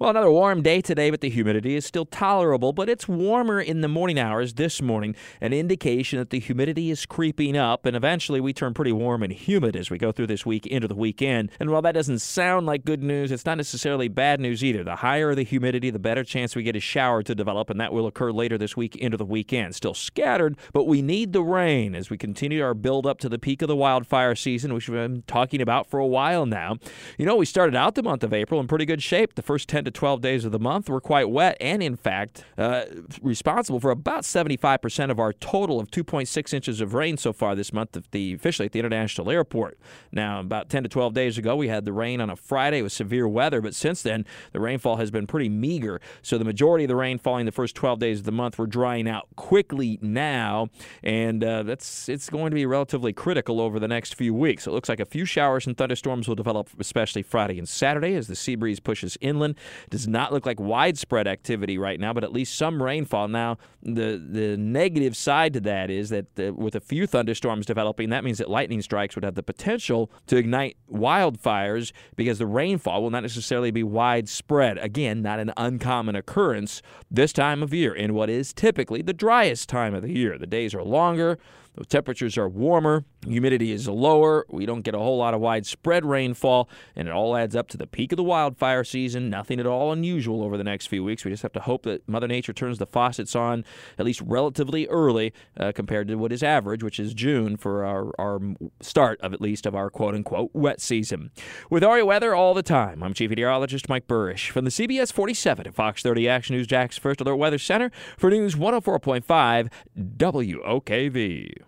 [0.00, 3.80] Well, another warm day today, but the humidity is still tolerable, but it's warmer in
[3.80, 8.40] the morning hours this morning, an indication that the humidity is creeping up, and eventually
[8.40, 11.50] we turn pretty warm and humid as we go through this week into the weekend.
[11.58, 14.84] And while that doesn't sound like good news, it's not necessarily bad news either.
[14.84, 17.92] The higher the humidity, the better chance we get a shower to develop, and that
[17.92, 19.74] will occur later this week into the weekend.
[19.74, 23.36] Still scattered, but we need the rain as we continue our build up to the
[23.36, 26.76] peak of the wildfire season, which we've been talking about for a while now.
[27.18, 29.34] You know, we started out the month of April in pretty good shape.
[29.34, 32.44] The first 10 to 12 days of the month were quite wet and, in fact,
[32.56, 32.84] uh,
[33.22, 37.72] responsible for about 75% of our total of 2.6 inches of rain so far this
[37.72, 39.78] month at the, officially at the International Airport.
[40.12, 42.92] Now, about 10 to 12 days ago, we had the rain on a Friday with
[42.92, 46.00] severe weather, but since then, the rainfall has been pretty meager.
[46.22, 48.66] So the majority of the rain falling the first 12 days of the month, we're
[48.66, 50.68] drying out quickly now,
[51.02, 54.66] and uh, that's it's going to be relatively critical over the next few weeks.
[54.66, 58.28] It looks like a few showers and thunderstorms will develop, especially Friday and Saturday, as
[58.28, 59.54] the sea breeze pushes inland.
[59.90, 63.28] Does not look like widespread activity right now, but at least some rainfall.
[63.28, 68.10] Now, the the negative side to that is that the, with a few thunderstorms developing,
[68.10, 73.02] that means that lightning strikes would have the potential to ignite wildfires because the rainfall
[73.02, 74.78] will not necessarily be widespread.
[74.78, 79.68] Again, not an uncommon occurrence this time of year in what is typically the driest
[79.68, 80.38] time of the year.
[80.38, 81.38] The days are longer.
[81.74, 86.04] The temperatures are warmer, humidity is lower, we don't get a whole lot of widespread
[86.04, 89.30] rainfall, and it all adds up to the peak of the wildfire season.
[89.30, 91.24] Nothing at all unusual over the next few weeks.
[91.24, 93.64] We just have to hope that Mother Nature turns the faucets on
[93.98, 98.12] at least relatively early uh, compared to what is average, which is June for our,
[98.18, 98.40] our
[98.80, 101.30] start of at least of our quote unquote wet season.
[101.70, 105.66] With our weather all the time, I'm Chief Meteorologist Mike Buresh from the CBS 47
[105.66, 111.67] at Fox 30 Action News Jax First Alert Weather Center for News 104.5 WOKV.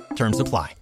[0.21, 0.75] Terms apply.